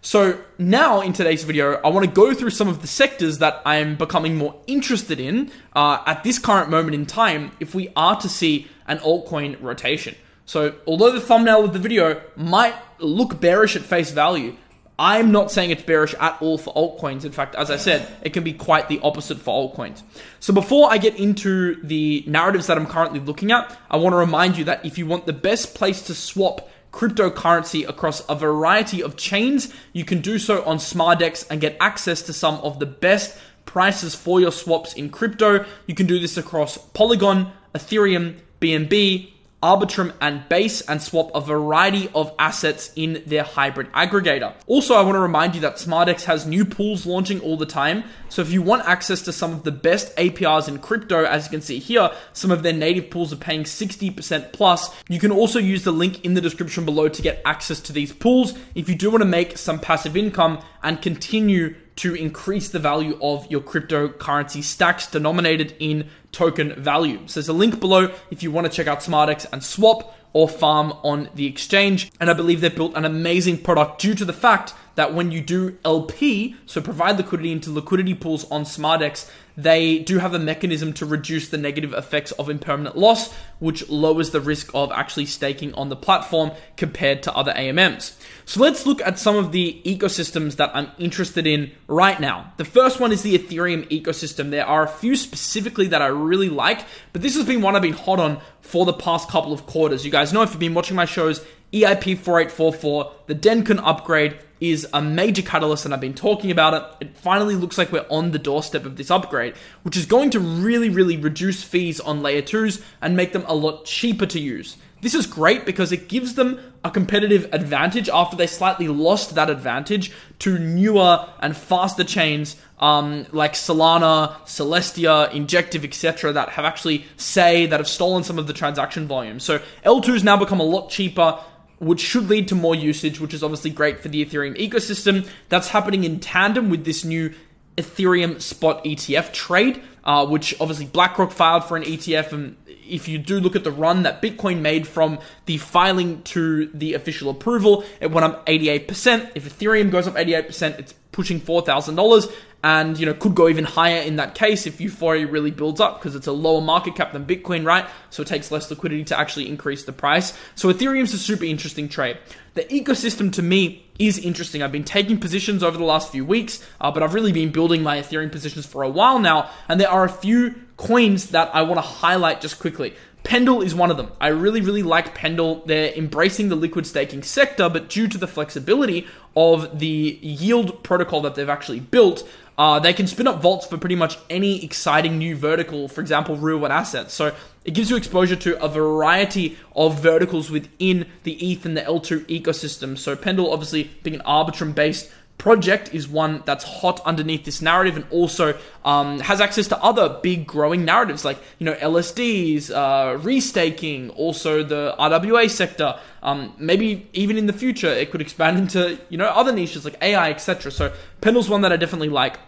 So 0.06 0.38
now 0.56 1.00
in 1.00 1.12
today's 1.12 1.42
video, 1.42 1.80
I 1.84 1.88
want 1.88 2.06
to 2.06 2.12
go 2.12 2.32
through 2.32 2.50
some 2.50 2.68
of 2.68 2.80
the 2.80 2.86
sectors 2.86 3.38
that 3.38 3.60
I 3.66 3.78
am 3.78 3.96
becoming 3.96 4.36
more 4.36 4.54
interested 4.68 5.18
in 5.18 5.50
uh, 5.74 6.00
at 6.06 6.22
this 6.22 6.38
current 6.38 6.70
moment 6.70 6.94
in 6.94 7.06
time 7.06 7.50
if 7.58 7.74
we 7.74 7.88
are 7.96 8.14
to 8.20 8.28
see 8.28 8.68
an 8.86 8.98
altcoin 8.98 9.60
rotation. 9.60 10.14
So 10.44 10.76
although 10.86 11.10
the 11.10 11.20
thumbnail 11.20 11.64
of 11.64 11.72
the 11.72 11.80
video 11.80 12.22
might 12.36 12.76
look 13.00 13.40
bearish 13.40 13.74
at 13.74 13.82
face 13.82 14.12
value, 14.12 14.54
I'm 14.96 15.32
not 15.32 15.50
saying 15.50 15.70
it's 15.70 15.82
bearish 15.82 16.14
at 16.20 16.40
all 16.40 16.56
for 16.56 16.72
altcoins. 16.74 17.24
In 17.24 17.32
fact, 17.32 17.56
as 17.56 17.68
I 17.68 17.76
said, 17.76 18.08
it 18.22 18.32
can 18.32 18.44
be 18.44 18.52
quite 18.52 18.88
the 18.88 19.00
opposite 19.00 19.38
for 19.38 19.68
altcoins. 19.68 20.04
So 20.38 20.54
before 20.54 20.88
I 20.88 20.98
get 20.98 21.18
into 21.18 21.82
the 21.82 22.22
narratives 22.28 22.68
that 22.68 22.78
I'm 22.78 22.86
currently 22.86 23.18
looking 23.18 23.50
at, 23.50 23.76
I 23.90 23.96
want 23.96 24.12
to 24.12 24.18
remind 24.18 24.56
you 24.56 24.66
that 24.66 24.86
if 24.86 24.98
you 24.98 25.06
want 25.06 25.26
the 25.26 25.32
best 25.32 25.74
place 25.74 26.00
to 26.02 26.14
swap 26.14 26.70
cryptocurrency 26.96 27.86
across 27.86 28.26
a 28.26 28.34
variety 28.34 29.02
of 29.02 29.16
chains. 29.16 29.72
You 29.92 30.04
can 30.06 30.22
do 30.22 30.38
so 30.38 30.64
on 30.64 30.78
Smardex 30.78 31.46
and 31.50 31.60
get 31.60 31.76
access 31.78 32.22
to 32.22 32.32
some 32.32 32.54
of 32.60 32.78
the 32.78 32.86
best 32.86 33.36
prices 33.66 34.14
for 34.14 34.40
your 34.40 34.50
swaps 34.50 34.94
in 34.94 35.10
crypto. 35.10 35.66
You 35.86 35.94
can 35.94 36.06
do 36.06 36.18
this 36.18 36.38
across 36.38 36.78
Polygon, 36.78 37.52
Ethereum, 37.74 38.38
BNB, 38.62 39.32
Arbitrum, 39.62 40.12
and 40.20 40.46
Base 40.48 40.82
and 40.82 41.02
swap 41.02 41.30
a 41.34 41.40
variety 41.40 42.08
of 42.14 42.32
assets 42.38 42.92
in 42.94 43.22
their 43.26 43.42
hybrid 43.42 43.90
aggregator. 43.92 44.54
Also, 44.66 44.94
I 44.94 45.02
want 45.02 45.14
to 45.14 45.20
remind 45.20 45.54
you 45.54 45.62
that 45.62 45.76
Smardex 45.76 46.24
has 46.24 46.46
new 46.46 46.64
pools 46.64 47.06
launching 47.06 47.40
all 47.40 47.56
the 47.56 47.66
time. 47.66 48.04
So 48.28 48.42
if 48.42 48.52
you 48.52 48.60
want 48.60 48.86
access 48.86 49.22
to 49.22 49.32
some 49.32 49.52
of 49.52 49.62
the 49.62 49.72
best 49.72 50.14
APRs 50.16 50.68
in 50.68 50.78
crypto, 50.78 51.24
as 51.24 51.46
you 51.46 51.50
can 51.50 51.62
see 51.62 51.78
here, 51.78 52.10
some 52.32 52.50
of 52.50 52.62
their 52.62 52.72
native 52.72 53.10
pools 53.10 53.32
are 53.32 53.36
paying 53.36 53.64
60% 53.64 54.52
plus. 54.52 54.90
You 55.08 55.18
can 55.18 55.32
also 55.32 55.58
use 55.58 55.84
the 55.84 55.92
link 55.92 56.24
in 56.24 56.34
the 56.34 56.40
description 56.40 56.84
below 56.84 57.08
to 57.08 57.22
get 57.22 57.40
access 57.44 57.80
to 57.80 57.92
these 57.92 58.12
pools 58.12 58.54
if 58.74 58.88
you 58.88 58.94
do 58.94 59.10
want 59.10 59.22
to 59.22 59.28
make 59.28 59.56
some 59.56 59.78
passive 59.78 60.16
income 60.16 60.60
and 60.82 61.00
continue 61.00 61.74
to 61.96 62.14
increase 62.14 62.68
the 62.68 62.78
value 62.78 63.18
of 63.22 63.50
your 63.50 63.62
cryptocurrency 63.62 64.62
stacks 64.62 65.10
denominated 65.10 65.74
in 65.78 66.08
token 66.36 66.74
value. 66.80 67.18
So 67.26 67.40
there's 67.40 67.48
a 67.48 67.54
link 67.54 67.80
below 67.80 68.14
if 68.30 68.42
you 68.42 68.50
want 68.50 68.66
to 68.66 68.72
check 68.72 68.86
out 68.86 69.00
Smardex 69.00 69.46
and 69.52 69.64
swap 69.64 70.14
or 70.34 70.48
farm 70.48 70.92
on 71.02 71.30
the 71.34 71.46
exchange. 71.46 72.12
And 72.20 72.28
I 72.28 72.34
believe 72.34 72.60
they've 72.60 72.74
built 72.74 72.94
an 72.94 73.06
amazing 73.06 73.62
product 73.62 74.02
due 74.02 74.14
to 74.14 74.24
the 74.24 74.34
fact 74.34 74.74
that 74.96 75.14
when 75.14 75.30
you 75.30 75.40
do 75.40 75.78
LP, 75.84 76.56
so 76.66 76.80
provide 76.80 77.16
liquidity 77.16 77.52
into 77.52 77.70
liquidity 77.70 78.14
pools 78.14 78.50
on 78.50 78.64
Smardex, 78.64 79.30
they 79.56 80.00
do 80.00 80.18
have 80.18 80.34
a 80.34 80.38
mechanism 80.38 80.92
to 80.94 81.06
reduce 81.06 81.48
the 81.48 81.56
negative 81.56 81.94
effects 81.94 82.32
of 82.32 82.50
impermanent 82.50 82.96
loss, 82.96 83.32
which 83.58 83.88
lowers 83.88 84.30
the 84.30 84.40
risk 84.40 84.70
of 84.74 84.92
actually 84.92 85.24
staking 85.24 85.72
on 85.74 85.88
the 85.88 85.96
platform 85.96 86.50
compared 86.76 87.22
to 87.22 87.34
other 87.34 87.52
AMMs. 87.52 88.16
So 88.44 88.60
let's 88.60 88.84
look 88.84 89.00
at 89.00 89.18
some 89.18 89.36
of 89.36 89.52
the 89.52 89.80
ecosystems 89.84 90.56
that 90.56 90.72
I'm 90.74 90.90
interested 90.98 91.46
in 91.46 91.72
right 91.88 92.20
now. 92.20 92.52
The 92.58 92.66
first 92.66 93.00
one 93.00 93.12
is 93.12 93.22
the 93.22 93.36
Ethereum 93.36 93.88
ecosystem. 93.88 94.50
There 94.50 94.66
are 94.66 94.84
a 94.84 94.88
few 94.88 95.16
specifically 95.16 95.88
that 95.88 96.02
I 96.02 96.06
really 96.06 96.50
like, 96.50 96.84
but 97.12 97.22
this 97.22 97.34
has 97.34 97.46
been 97.46 97.62
one 97.62 97.76
I've 97.76 97.82
been 97.82 97.94
hot 97.94 98.20
on 98.20 98.40
for 98.60 98.84
the 98.84 98.92
past 98.92 99.30
couple 99.30 99.52
of 99.52 99.66
quarters. 99.66 100.04
You 100.04 100.10
guys 100.10 100.32
know 100.32 100.42
if 100.42 100.50
you've 100.50 100.60
been 100.60 100.74
watching 100.74 100.96
my 100.96 101.06
shows, 101.06 101.44
EIP 101.72 102.18
4844, 102.18 103.12
the 103.26 103.34
Dencun 103.34 103.80
upgrade, 103.82 104.38
is 104.60 104.86
a 104.92 105.02
major 105.02 105.42
catalyst, 105.42 105.84
and 105.84 105.92
I've 105.92 106.00
been 106.00 106.14
talking 106.14 106.50
about 106.50 106.74
it. 106.74 107.06
It 107.06 107.16
finally 107.16 107.54
looks 107.54 107.76
like 107.76 107.92
we're 107.92 108.06
on 108.10 108.30
the 108.30 108.38
doorstep 108.38 108.84
of 108.84 108.96
this 108.96 109.10
upgrade, 109.10 109.54
which 109.82 109.96
is 109.96 110.06
going 110.06 110.30
to 110.30 110.40
really, 110.40 110.88
really 110.88 111.16
reduce 111.16 111.62
fees 111.62 112.00
on 112.00 112.22
layer 112.22 112.42
2s 112.42 112.82
and 113.00 113.16
make 113.16 113.32
them 113.32 113.44
a 113.46 113.54
lot 113.54 113.84
cheaper 113.84 114.26
to 114.26 114.40
use. 114.40 114.76
This 115.02 115.14
is 115.14 115.26
great 115.26 115.66
because 115.66 115.92
it 115.92 116.08
gives 116.08 116.34
them 116.34 116.58
a 116.82 116.90
competitive 116.90 117.48
advantage 117.52 118.08
after 118.08 118.34
they 118.34 118.46
slightly 118.46 118.88
lost 118.88 119.34
that 119.34 119.50
advantage 119.50 120.10
to 120.38 120.58
newer 120.58 121.28
and 121.40 121.54
faster 121.54 122.02
chains 122.02 122.56
um, 122.78 123.26
like 123.30 123.52
Solana, 123.52 124.36
Celestia, 124.46 125.32
Injective, 125.32 125.84
etc., 125.84 126.32
that 126.32 126.48
have 126.50 126.64
actually 126.64 127.04
say 127.16 127.66
that 127.66 127.78
have 127.78 127.88
stolen 127.88 128.24
some 128.24 128.38
of 128.38 128.46
the 128.46 128.52
transaction 128.52 129.06
volume. 129.06 129.38
So 129.38 129.60
L2's 129.84 130.24
now 130.24 130.36
become 130.36 130.60
a 130.60 130.64
lot 130.64 130.90
cheaper 130.90 131.38
which 131.78 132.00
should 132.00 132.28
lead 132.28 132.48
to 132.48 132.54
more 132.54 132.74
usage, 132.74 133.20
which 133.20 133.34
is 133.34 133.42
obviously 133.42 133.70
great 133.70 134.00
for 134.00 134.08
the 134.08 134.24
Ethereum 134.24 134.56
ecosystem. 134.56 135.28
That's 135.48 135.68
happening 135.68 136.04
in 136.04 136.20
tandem 136.20 136.70
with 136.70 136.84
this 136.84 137.04
new 137.04 137.34
Ethereum 137.76 138.40
spot 138.40 138.82
ETF 138.84 139.32
trade, 139.32 139.82
uh, 140.04 140.26
which 140.26 140.58
obviously 140.60 140.86
BlackRock 140.86 141.30
filed 141.30 141.64
for 141.64 141.76
an 141.76 141.82
ETF. 141.82 142.32
And 142.32 142.56
if 142.66 143.08
you 143.08 143.18
do 143.18 143.38
look 143.38 143.54
at 143.54 143.64
the 143.64 143.70
run 143.70 144.04
that 144.04 144.22
Bitcoin 144.22 144.60
made 144.60 144.86
from 144.86 145.18
the 145.44 145.58
filing 145.58 146.22
to 146.22 146.66
the 146.72 146.94
official 146.94 147.28
approval, 147.28 147.84
it 148.00 148.10
went 148.10 148.24
up 148.24 148.46
88%. 148.46 149.32
If 149.34 149.58
Ethereum 149.58 149.90
goes 149.90 150.08
up 150.08 150.14
88%, 150.14 150.78
it's 150.78 150.94
pushing 151.12 151.40
$4,000 151.40 152.32
and 152.66 152.98
you 152.98 153.06
know 153.06 153.14
could 153.14 153.36
go 153.36 153.48
even 153.48 153.62
higher 153.62 154.00
in 154.00 154.16
that 154.16 154.34
case 154.34 154.66
if 154.66 154.80
euphoria 154.80 155.24
really 155.24 155.52
builds 155.52 155.80
up 155.80 156.00
because 156.00 156.16
it's 156.16 156.26
a 156.26 156.32
lower 156.32 156.60
market 156.60 156.96
cap 156.96 157.12
than 157.12 157.24
bitcoin 157.24 157.64
right? 157.64 157.86
So 158.10 158.22
it 158.22 158.28
takes 158.28 158.50
less 158.50 158.68
liquidity 158.68 159.04
to 159.04 159.18
actually 159.18 159.48
increase 159.48 159.84
the 159.84 159.92
price. 159.92 160.36
So 160.56 160.72
ethereum's 160.72 161.14
a 161.14 161.18
super 161.18 161.44
interesting 161.44 161.88
trade. 161.88 162.18
The 162.54 162.64
ecosystem 162.64 163.32
to 163.34 163.42
me 163.42 163.86
is 164.00 164.18
interesting. 164.18 164.62
I've 164.62 164.72
been 164.72 164.82
taking 164.82 165.20
positions 165.20 165.62
over 165.62 165.78
the 165.78 165.84
last 165.84 166.10
few 166.10 166.24
weeks 166.24 166.64
uh, 166.80 166.90
but 166.90 167.04
i've 167.04 167.14
really 167.14 167.32
been 167.32 167.52
building 167.52 167.84
my 167.84 168.00
ethereum 168.00 168.32
positions 168.32 168.66
for 168.66 168.82
a 168.82 168.88
while 168.88 169.20
now 169.20 169.48
and 169.68 169.80
there 169.80 169.90
are 169.90 170.04
a 170.04 170.08
few 170.08 170.56
coins 170.76 171.30
that 171.30 171.54
i 171.54 171.62
want 171.62 171.78
to 171.78 171.88
highlight 172.02 172.40
just 172.40 172.58
quickly. 172.58 172.94
Pendle 173.26 173.60
is 173.60 173.74
one 173.74 173.90
of 173.90 173.96
them. 173.96 174.12
I 174.20 174.28
really, 174.28 174.60
really 174.60 174.84
like 174.84 175.12
Pendle. 175.12 175.64
They're 175.66 175.92
embracing 175.94 176.48
the 176.48 176.54
liquid 176.54 176.86
staking 176.86 177.24
sector, 177.24 177.68
but 177.68 177.88
due 177.88 178.06
to 178.06 178.16
the 178.16 178.28
flexibility 178.28 179.04
of 179.34 179.80
the 179.80 180.18
yield 180.22 180.84
protocol 180.84 181.22
that 181.22 181.34
they've 181.34 181.48
actually 181.48 181.80
built, 181.80 182.22
uh, 182.58 182.78
they 182.78 182.92
can 182.92 183.06
spin 183.06 183.26
up 183.26 183.42
vaults 183.42 183.66
for 183.66 183.76
pretty 183.76 183.96
much 183.96 184.18
any 184.30 184.64
exciting 184.64 185.18
new 185.18 185.36
vertical, 185.36 185.88
for 185.88 186.00
example, 186.00 186.36
real 186.36 186.58
world 186.58 186.72
assets. 186.72 187.12
So 187.12 187.34
it 187.64 187.74
gives 187.74 187.90
you 187.90 187.96
exposure 187.96 188.36
to 188.36 188.62
a 188.62 188.68
variety 188.68 189.58
of 189.74 190.00
verticals 190.00 190.50
within 190.50 191.06
the 191.24 191.32
ETH 191.34 191.66
and 191.66 191.76
the 191.76 191.82
L2 191.82 192.26
ecosystem. 192.26 192.96
So 192.96 193.14
Pendle, 193.14 193.52
obviously, 193.52 193.90
being 194.02 194.16
an 194.16 194.22
Arbitrum 194.22 194.74
based 194.74 195.10
project 195.38 195.94
is 195.94 196.08
one 196.08 196.42
that's 196.46 196.64
hot 196.64 197.00
underneath 197.04 197.44
this 197.44 197.60
narrative 197.60 197.96
and 197.96 198.06
also 198.10 198.58
um, 198.84 199.20
has 199.20 199.40
access 199.40 199.68
to 199.68 199.82
other 199.82 200.18
big 200.22 200.46
growing 200.46 200.84
narratives 200.84 201.24
like 201.24 201.38
you 201.58 201.66
know 201.66 201.74
LSDs, 201.74 202.70
uh, 202.70 203.18
restaking, 203.18 204.12
also 204.16 204.62
the 204.62 204.94
RWA 204.98 205.48
sector. 205.50 205.98
Um, 206.22 206.54
maybe 206.58 207.08
even 207.12 207.38
in 207.38 207.46
the 207.46 207.52
future 207.52 207.88
it 207.88 208.10
could 208.10 208.20
expand 208.20 208.58
into 208.62 208.98
you 209.08 209.18
know 209.18 209.26
other 209.26 209.52
niches 209.52 209.84
like 209.84 209.96
AI, 210.02 210.30
etc. 210.30 210.70
So 210.72 210.92
Pendle's 211.20 211.48
one 211.48 211.60
that 211.62 211.72
I 211.72 211.76
definitely 211.76 212.08
like. 212.08 212.38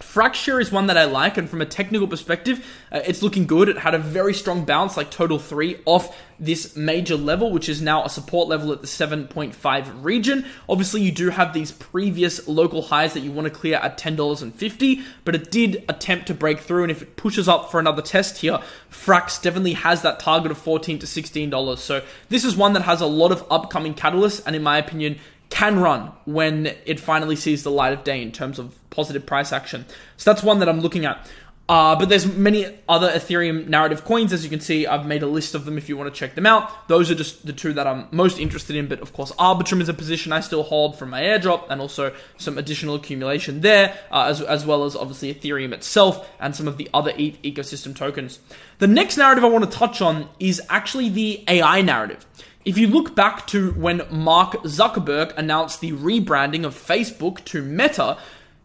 Fracture 0.00 0.58
is 0.58 0.72
one 0.72 0.86
that 0.86 0.96
I 0.96 1.04
like, 1.04 1.36
and 1.36 1.48
from 1.48 1.60
a 1.60 1.66
technical 1.66 2.08
perspective, 2.08 2.66
uh, 2.90 3.00
it's 3.06 3.22
looking 3.22 3.46
good. 3.46 3.68
It 3.68 3.78
had 3.78 3.94
a 3.94 3.98
very 3.98 4.32
strong 4.32 4.64
bounce, 4.64 4.96
like 4.96 5.10
total 5.10 5.38
three, 5.38 5.78
off 5.84 6.18
this 6.38 6.74
major 6.74 7.16
level, 7.16 7.52
which 7.52 7.68
is 7.68 7.82
now 7.82 8.04
a 8.04 8.08
support 8.08 8.48
level 8.48 8.72
at 8.72 8.80
the 8.80 8.86
7.5 8.86 10.02
region. 10.02 10.46
Obviously, 10.70 11.02
you 11.02 11.12
do 11.12 11.28
have 11.28 11.52
these 11.52 11.70
previous 11.72 12.48
local 12.48 12.80
highs 12.80 13.12
that 13.12 13.20
you 13.20 13.30
want 13.30 13.44
to 13.44 13.50
clear 13.50 13.76
at 13.76 13.98
$10.50, 13.98 15.02
but 15.24 15.34
it 15.34 15.50
did 15.50 15.84
attempt 15.88 16.26
to 16.28 16.34
break 16.34 16.60
through, 16.60 16.82
and 16.84 16.90
if 16.90 17.02
it 17.02 17.16
pushes 17.16 17.46
up 17.46 17.70
for 17.70 17.78
another 17.78 18.02
test 18.02 18.38
here, 18.38 18.58
Frax 18.90 19.40
definitely 19.40 19.74
has 19.74 20.00
that 20.00 20.18
target 20.18 20.50
of 20.50 20.56
14 20.56 20.98
to 20.98 21.06
$16. 21.06 21.78
So 21.78 22.02
this 22.30 22.44
is 22.44 22.56
one 22.56 22.72
that 22.72 22.82
has 22.82 23.02
a 23.02 23.06
lot 23.06 23.32
of 23.32 23.44
upcoming 23.50 23.94
catalysts, 23.94 24.42
and 24.46 24.56
in 24.56 24.62
my 24.62 24.78
opinion, 24.78 25.18
can 25.50 25.78
run 25.78 26.12
when 26.24 26.66
it 26.86 26.98
finally 26.98 27.36
sees 27.36 27.62
the 27.62 27.70
light 27.70 27.92
of 27.92 28.04
day 28.04 28.22
in 28.22 28.32
terms 28.32 28.58
of 28.58 28.74
positive 28.90 29.26
price 29.26 29.52
action. 29.52 29.84
So 30.16 30.32
that's 30.32 30.42
one 30.42 30.60
that 30.60 30.68
I'm 30.68 30.80
looking 30.80 31.04
at. 31.04 31.28
Uh, 31.70 31.94
but 31.94 32.08
there's 32.08 32.26
many 32.26 32.66
other 32.88 33.08
Ethereum 33.08 33.68
narrative 33.68 34.04
coins, 34.04 34.32
as 34.32 34.42
you 34.42 34.50
can 34.50 34.58
see. 34.58 34.88
I've 34.88 35.06
made 35.06 35.22
a 35.22 35.28
list 35.28 35.54
of 35.54 35.64
them 35.64 35.78
if 35.78 35.88
you 35.88 35.96
want 35.96 36.12
to 36.12 36.18
check 36.18 36.34
them 36.34 36.44
out. 36.44 36.88
Those 36.88 37.12
are 37.12 37.14
just 37.14 37.46
the 37.46 37.52
two 37.52 37.72
that 37.74 37.86
I'm 37.86 38.08
most 38.10 38.40
interested 38.40 38.74
in. 38.74 38.88
But 38.88 38.98
of 38.98 39.12
course, 39.12 39.30
Arbitrum 39.32 39.80
is 39.80 39.88
a 39.88 39.94
position 39.94 40.32
I 40.32 40.40
still 40.40 40.64
hold 40.64 40.98
from 40.98 41.10
my 41.10 41.22
airdrop, 41.22 41.70
and 41.70 41.80
also 41.80 42.12
some 42.38 42.58
additional 42.58 42.96
accumulation 42.96 43.60
there, 43.60 43.96
uh, 44.10 44.24
as, 44.24 44.40
as 44.40 44.66
well 44.66 44.82
as 44.82 44.96
obviously 44.96 45.32
Ethereum 45.32 45.72
itself 45.72 46.28
and 46.40 46.56
some 46.56 46.66
of 46.66 46.76
the 46.76 46.90
other 46.92 47.12
ETH 47.16 47.40
ecosystem 47.42 47.94
tokens. 47.94 48.40
The 48.78 48.88
next 48.88 49.16
narrative 49.16 49.44
I 49.44 49.48
want 49.48 49.70
to 49.70 49.70
touch 49.70 50.02
on 50.02 50.28
is 50.40 50.60
actually 50.68 51.08
the 51.08 51.44
AI 51.46 51.82
narrative. 51.82 52.26
If 52.62 52.76
you 52.76 52.88
look 52.88 53.14
back 53.16 53.46
to 53.48 53.72
when 53.72 54.02
Mark 54.10 54.52
Zuckerberg 54.64 55.32
announced 55.38 55.80
the 55.80 55.92
rebranding 55.92 56.66
of 56.66 56.74
Facebook 56.74 57.42
to 57.46 57.62
Meta, 57.62 58.18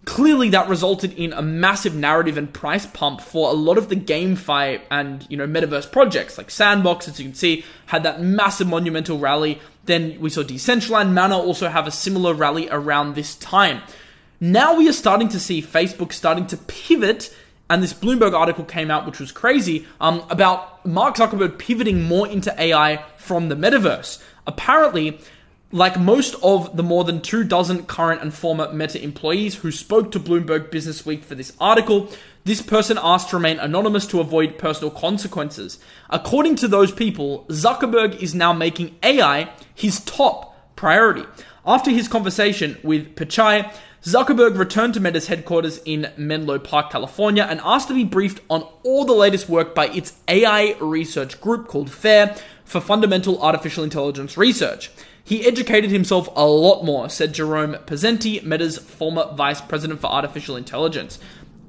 clearly 0.03 0.49
that 0.49 0.67
resulted 0.67 1.13
in 1.13 1.31
a 1.31 1.41
massive 1.41 1.95
narrative 1.95 2.37
and 2.37 2.53
price 2.53 2.85
pump 2.85 3.21
for 3.21 3.49
a 3.49 3.53
lot 3.53 3.77
of 3.77 3.87
the 3.87 3.95
GameFi 3.95 4.81
and 4.91 5.25
you 5.29 5.37
know 5.37 5.47
metaverse 5.47 5.89
projects 5.89 6.37
like 6.37 6.51
Sandbox, 6.51 7.07
as 7.07 7.19
you 7.19 7.25
can 7.25 7.35
see, 7.35 7.63
had 7.85 8.03
that 8.03 8.21
massive 8.21 8.67
monumental 8.67 9.17
rally. 9.17 9.61
Then 9.85 10.19
we 10.19 10.29
saw 10.29 10.43
Decentraland 10.43 11.13
Mana 11.13 11.37
also 11.37 11.69
have 11.69 11.87
a 11.87 11.91
similar 11.91 12.33
rally 12.33 12.67
around 12.69 13.15
this 13.15 13.35
time. 13.35 13.81
Now 14.41 14.75
we 14.75 14.89
are 14.89 14.93
starting 14.93 15.29
to 15.29 15.39
see 15.39 15.61
Facebook 15.61 16.11
starting 16.11 16.47
to 16.47 16.57
pivot 16.57 17.33
and 17.69 17.81
this 17.81 17.93
Bloomberg 17.93 18.33
article 18.33 18.63
came 18.63 18.91
out, 18.91 19.05
which 19.05 19.19
was 19.19 19.31
crazy, 19.31 19.85
um, 19.99 20.23
about 20.29 20.85
Mark 20.85 21.15
Zuckerberg 21.15 21.57
pivoting 21.57 22.03
more 22.03 22.27
into 22.27 22.53
AI 22.61 23.03
from 23.17 23.49
the 23.49 23.55
metaverse. 23.55 24.21
Apparently, 24.45 25.19
like 25.71 25.99
most 25.99 26.35
of 26.43 26.77
the 26.77 26.83
more 26.83 27.03
than 27.03 27.21
two 27.21 27.43
dozen 27.43 27.83
current 27.85 28.21
and 28.21 28.33
former 28.33 28.71
Meta 28.71 29.03
employees 29.03 29.55
who 29.55 29.71
spoke 29.71 30.11
to 30.11 30.19
Bloomberg 30.19 30.71
Business 30.71 31.05
Week 31.05 31.23
for 31.23 31.35
this 31.35 31.53
article, 31.59 32.09
this 32.43 32.61
person 32.61 32.99
asked 33.01 33.31
to 33.31 33.37
remain 33.37 33.59
anonymous 33.59 34.05
to 34.07 34.21
avoid 34.21 34.57
personal 34.59 34.91
consequences. 34.91 35.79
According 36.09 36.55
to 36.57 36.67
those 36.67 36.91
people, 36.91 37.45
Zuckerberg 37.49 38.21
is 38.21 38.35
now 38.35 38.53
making 38.53 38.95
AI 39.01 39.49
his 39.73 39.99
top 40.01 40.75
priority. 40.75 41.25
After 41.65 41.89
his 41.89 42.07
conversation 42.07 42.77
with 42.83 43.15
Pichai, 43.15 43.73
Zuckerberg 44.05 44.55
returned 44.55 44.93
to 44.93 44.99
Meta's 44.99 45.25
headquarters 45.25 45.79
in 45.83 46.11
Menlo 46.15 46.59
Park, 46.59 46.91
California, 46.91 47.47
and 47.49 47.59
asked 47.63 47.87
to 47.87 47.95
be 47.95 48.03
briefed 48.03 48.39
on 48.51 48.61
all 48.83 49.03
the 49.03 49.13
latest 49.13 49.49
work 49.49 49.73
by 49.73 49.87
its 49.87 50.13
AI 50.27 50.75
research 50.79 51.41
group 51.41 51.67
called 51.67 51.89
FAIR 51.89 52.35
for 52.63 52.79
fundamental 52.79 53.41
artificial 53.41 53.83
intelligence 53.83 54.37
research. 54.37 54.91
He 55.23 55.47
educated 55.47 55.89
himself 55.89 56.29
a 56.35 56.45
lot 56.45 56.83
more, 56.83 57.09
said 57.09 57.33
Jerome 57.33 57.77
Pesenti, 57.87 58.43
Meta's 58.43 58.77
former 58.77 59.33
vice 59.33 59.59
president 59.59 60.01
for 60.01 60.11
artificial 60.11 60.55
intelligence. 60.55 61.17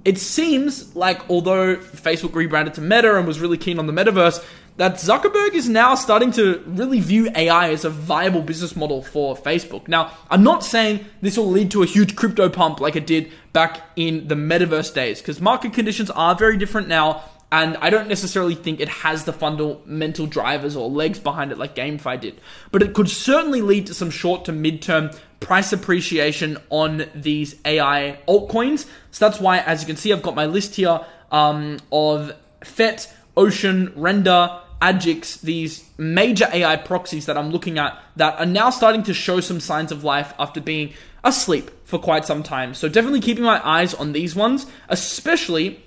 It 0.04 0.18
seems 0.18 0.94
like 0.94 1.30
although 1.30 1.76
Facebook 1.76 2.34
rebranded 2.34 2.74
to 2.74 2.82
Meta 2.82 3.16
and 3.16 3.26
was 3.26 3.40
really 3.40 3.56
keen 3.56 3.78
on 3.78 3.86
the 3.86 3.94
metaverse, 3.94 4.44
that 4.76 4.94
Zuckerberg 4.94 5.54
is 5.54 5.68
now 5.68 5.94
starting 5.94 6.30
to 6.32 6.62
really 6.66 7.00
view 7.00 7.30
AI 7.34 7.70
as 7.70 7.84
a 7.84 7.90
viable 7.90 8.42
business 8.42 8.76
model 8.76 9.02
for 9.02 9.34
Facebook. 9.36 9.88
Now, 9.88 10.12
I'm 10.30 10.42
not 10.42 10.62
saying 10.64 11.06
this 11.22 11.38
will 11.38 11.50
lead 11.50 11.70
to 11.70 11.82
a 11.82 11.86
huge 11.86 12.14
crypto 12.14 12.48
pump 12.48 12.80
like 12.80 12.96
it 12.96 13.06
did 13.06 13.32
back 13.52 13.82
in 13.96 14.28
the 14.28 14.34
metaverse 14.34 14.92
days, 14.92 15.20
because 15.20 15.40
market 15.40 15.72
conditions 15.72 16.10
are 16.10 16.34
very 16.34 16.58
different 16.58 16.88
now, 16.88 17.24
and 17.50 17.76
I 17.78 17.90
don't 17.90 18.08
necessarily 18.08 18.54
think 18.54 18.80
it 18.80 18.88
has 18.88 19.24
the 19.24 19.32
fundamental 19.32 20.26
drivers 20.26 20.76
or 20.76 20.90
legs 20.90 21.18
behind 21.18 21.52
it 21.52 21.58
like 21.58 21.74
GameFi 21.74 22.20
did. 22.20 22.40
But 22.70 22.82
it 22.82 22.92
could 22.92 23.08
certainly 23.08 23.62
lead 23.62 23.86
to 23.86 23.94
some 23.94 24.10
short 24.10 24.44
to 24.44 24.52
mid-term 24.52 25.10
price 25.40 25.72
appreciation 25.72 26.58
on 26.70 27.06
these 27.14 27.54
AI 27.64 28.18
altcoins. 28.28 28.86
So 29.10 29.28
that's 29.28 29.40
why, 29.40 29.60
as 29.60 29.80
you 29.80 29.86
can 29.86 29.96
see, 29.96 30.12
I've 30.12 30.22
got 30.22 30.34
my 30.34 30.46
list 30.46 30.74
here 30.74 31.00
um, 31.30 31.78
of 31.92 32.32
FET, 32.62 33.14
Ocean, 33.36 33.92
Render, 33.94 34.60
Agix, 34.80 35.40
these 35.40 35.88
major 35.96 36.48
AI 36.52 36.76
proxies 36.76 37.26
that 37.26 37.38
I'm 37.38 37.50
looking 37.50 37.78
at 37.78 37.98
that 38.16 38.38
are 38.38 38.46
now 38.46 38.70
starting 38.70 39.02
to 39.04 39.14
show 39.14 39.40
some 39.40 39.60
signs 39.60 39.90
of 39.90 40.04
life 40.04 40.34
after 40.38 40.60
being 40.60 40.92
asleep 41.24 41.70
for 41.84 41.98
quite 41.98 42.24
some 42.24 42.42
time. 42.42 42.74
So 42.74 42.88
definitely 42.88 43.20
keeping 43.20 43.44
my 43.44 43.66
eyes 43.66 43.94
on 43.94 44.12
these 44.12 44.36
ones, 44.36 44.66
especially 44.88 45.82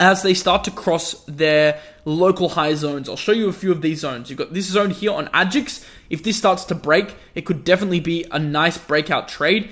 as 0.00 0.22
they 0.22 0.34
start 0.34 0.64
to 0.64 0.70
cross 0.70 1.24
their 1.24 1.80
local 2.04 2.50
high 2.50 2.74
zones. 2.74 3.08
I'll 3.08 3.16
show 3.16 3.32
you 3.32 3.48
a 3.48 3.52
few 3.52 3.72
of 3.72 3.82
these 3.82 4.00
zones. 4.00 4.30
You've 4.30 4.38
got 4.38 4.52
this 4.52 4.66
zone 4.66 4.90
here 4.90 5.12
on 5.12 5.26
Agix. 5.28 5.84
If 6.08 6.22
this 6.22 6.36
starts 6.36 6.64
to 6.66 6.74
break, 6.74 7.14
it 7.34 7.42
could 7.42 7.64
definitely 7.64 8.00
be 8.00 8.24
a 8.30 8.38
nice 8.38 8.78
breakout 8.78 9.28
trade. 9.28 9.70